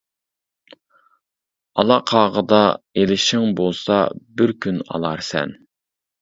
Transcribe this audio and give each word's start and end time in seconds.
ئالا 1.75 1.97
قاغىدا 2.11 2.61
ئېلىشىڭ 3.03 3.45
بولسا 3.61 3.99
بىر 4.41 4.55
كۈن 4.67 4.83
ئالارسەن. 4.89 5.55